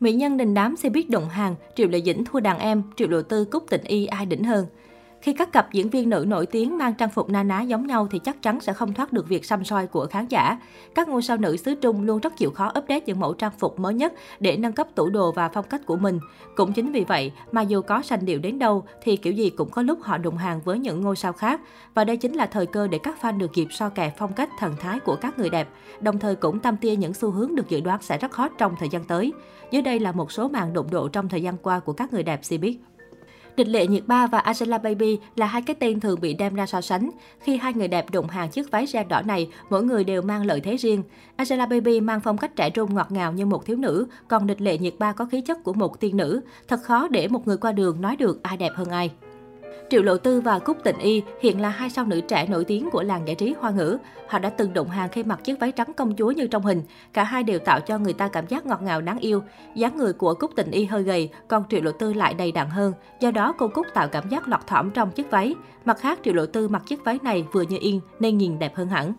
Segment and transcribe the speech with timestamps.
[0.00, 3.08] Mỹ nhân đình đám xe biết động hàng, Triệu Lệ Dĩnh thua đàn em, Triệu
[3.08, 4.66] Lộ Tư cúc tình y ai đỉnh hơn.
[5.20, 8.08] Khi các cặp diễn viên nữ nổi tiếng mang trang phục na ná giống nhau
[8.10, 10.58] thì chắc chắn sẽ không thoát được việc xăm soi của khán giả.
[10.94, 13.78] Các ngôi sao nữ xứ Trung luôn rất chịu khó update những mẫu trang phục
[13.78, 16.18] mới nhất để nâng cấp tủ đồ và phong cách của mình.
[16.56, 19.70] Cũng chính vì vậy mà dù có sành điệu đến đâu thì kiểu gì cũng
[19.70, 21.60] có lúc họ đụng hàng với những ngôi sao khác.
[21.94, 24.50] Và đây chính là thời cơ để các fan được kịp so kè phong cách
[24.58, 25.68] thần thái của các người đẹp,
[26.00, 28.74] đồng thời cũng tâm tia những xu hướng được dự đoán sẽ rất hot trong
[28.78, 29.32] thời gian tới.
[29.70, 32.22] Dưới đây là một số màn đụng độ trong thời gian qua của các người
[32.22, 32.74] đẹp Cbiz.
[33.58, 36.66] Địch Lệ Nhiệt Ba và Angela Baby là hai cái tên thường bị đem ra
[36.66, 37.10] so sánh.
[37.40, 40.46] Khi hai người đẹp đụng hàng chiếc váy ren đỏ này, mỗi người đều mang
[40.46, 41.02] lợi thế riêng.
[41.36, 44.60] Angela Baby mang phong cách trẻ trung ngọt ngào như một thiếu nữ, còn Địch
[44.60, 46.40] Lệ Nhiệt Ba có khí chất của một tiên nữ.
[46.68, 49.10] Thật khó để một người qua đường nói được ai đẹp hơn ai.
[49.90, 52.90] Triệu Lộ Tư và Cúc Tịnh Y hiện là hai sao nữ trẻ nổi tiếng
[52.90, 53.98] của làng giải trí hoa ngữ.
[54.28, 56.82] Họ đã từng đụng hàng khi mặc chiếc váy trắng công chúa như trong hình.
[57.12, 59.42] Cả hai đều tạo cho người ta cảm giác ngọt ngào đáng yêu.
[59.74, 62.70] dáng người của Cúc Tịnh Y hơi gầy, còn Triệu Lộ Tư lại đầy đặn
[62.70, 62.92] hơn.
[63.20, 65.54] Do đó cô Cúc tạo cảm giác lọt thỏm trong chiếc váy.
[65.84, 68.76] Mặt khác, Triệu Lộ Tư mặc chiếc váy này vừa như yên nên nhìn đẹp
[68.76, 69.12] hơn hẳn.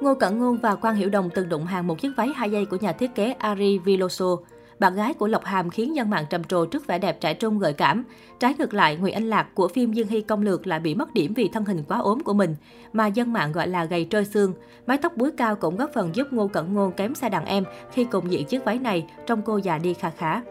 [0.00, 2.64] Ngô Cẩn Ngôn và Quang Hiểu Đồng từng đụng hàng một chiếc váy hai dây
[2.64, 4.36] của nhà thiết kế Ari Viloso.
[4.78, 7.58] Bạn gái của Lộc Hàm khiến dân mạng trầm trồ trước vẻ đẹp trẻ trung
[7.58, 8.04] gợi cảm.
[8.40, 11.14] Trái ngược lại, Nguyễn Anh Lạc của phim Dương Hy Công Lược lại bị mất
[11.14, 12.54] điểm vì thân hình quá ốm của mình,
[12.92, 14.52] mà dân mạng gọi là gầy trơ xương.
[14.86, 17.64] Mái tóc búi cao cũng góp phần giúp Ngô Cẩn Ngôn kém xa đàn em
[17.92, 20.42] khi cùng diện chiếc váy này, trong cô già đi kha khá.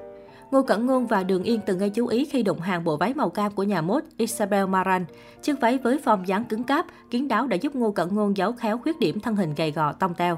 [0.52, 3.14] Ngô Cẩn Ngôn và Đường Yên từng gây chú ý khi đụng hàng bộ váy
[3.14, 5.06] màu cam của nhà mốt Isabel Maran.
[5.42, 8.52] Chiếc váy với form dáng cứng cáp, kiến đáo đã giúp Ngô Cẩn Ngôn giấu
[8.52, 10.38] khéo khuyết điểm thân hình gầy gò tông teo.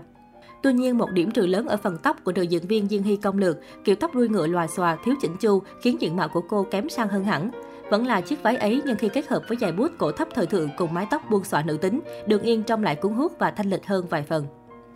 [0.63, 3.15] Tuy nhiên, một điểm trừ lớn ở phần tóc của nữ diễn viên diên Hy
[3.15, 6.41] Công Lược, kiểu tóc đuôi ngựa lòa xòa, thiếu chỉnh chu, khiến diện mạo của
[6.41, 7.51] cô kém sang hơn hẳn.
[7.89, 10.45] Vẫn là chiếc váy ấy nhưng khi kết hợp với dài bút cổ thấp thời
[10.45, 13.51] thượng cùng mái tóc buông xõa nữ tính, Đường Yên trông lại cuốn hút và
[13.51, 14.45] thanh lịch hơn vài phần.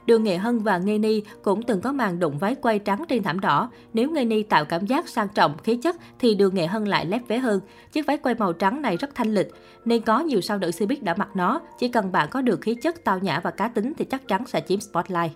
[0.05, 3.23] Đường Nghệ Hân và Nghê Ni cũng từng có màn đụng váy quay trắng trên
[3.23, 3.69] thảm đỏ.
[3.93, 7.05] Nếu Nghê Ni tạo cảm giác sang trọng, khí chất thì Đường Nghệ Hân lại
[7.05, 7.59] lép vế hơn.
[7.91, 9.51] Chiếc váy quay màu trắng này rất thanh lịch,
[9.85, 11.61] nên có nhiều sao nữ biết đã mặc nó.
[11.79, 14.45] Chỉ cần bạn có được khí chất tao nhã và cá tính thì chắc chắn
[14.47, 15.31] sẽ chiếm spotlight.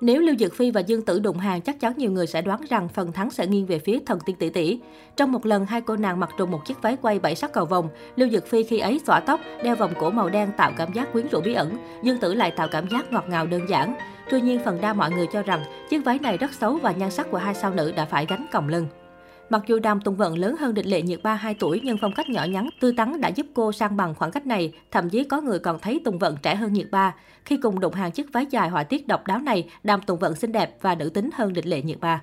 [0.00, 2.60] Nếu Lưu Dực Phi và Dương Tử đụng hàng, chắc chắn nhiều người sẽ đoán
[2.68, 4.80] rằng phần thắng sẽ nghiêng về phía thần tiên tỷ tỷ.
[5.16, 7.64] Trong một lần, hai cô nàng mặc trùng một chiếc váy quay bảy sắc cầu
[7.64, 7.88] vồng.
[8.16, 11.12] Lưu Dực Phi khi ấy xõa tóc, đeo vòng cổ màu đen tạo cảm giác
[11.12, 11.76] quyến rũ bí ẩn.
[12.02, 13.94] Dương Tử lại tạo cảm giác ngọt ngào đơn giản.
[14.30, 17.10] Tuy nhiên, phần đa mọi người cho rằng chiếc váy này rất xấu và nhan
[17.10, 18.86] sắc của hai sao nữ đã phải gánh còng lưng.
[19.50, 22.12] Mặc dù Đàm Tùng Vận lớn hơn địch lệ nhiệt ba 2 tuổi nhưng phong
[22.12, 24.72] cách nhỏ nhắn, tươi tắn đã giúp cô sang bằng khoảng cách này.
[24.90, 27.14] Thậm chí có người còn thấy Tùng Vận trẻ hơn nhiệt ba.
[27.44, 30.34] Khi cùng đụng hàng chiếc váy dài họa tiết độc đáo này, Đàm Tùng Vận
[30.34, 32.22] xinh đẹp và nữ tính hơn địch lệ nhiệt ba.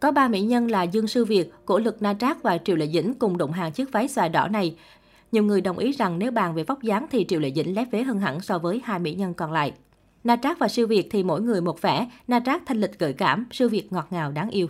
[0.00, 2.86] Có ba mỹ nhân là Dương Sư Việt, Cổ Lực Na Trác và Triệu Lệ
[2.86, 4.76] Dĩnh cùng đụng hàng chiếc váy xòe đỏ này.
[5.32, 7.88] Nhiều người đồng ý rằng nếu bàn về vóc dáng thì Triệu Lệ Dĩnh lép
[7.90, 9.72] vế hơn hẳn so với hai mỹ nhân còn lại.
[10.24, 13.12] Na Trác và Siêu Việt thì mỗi người một vẻ, Na Trác thanh lịch gợi
[13.12, 14.68] cảm, Siêu Việt ngọt ngào đáng yêu.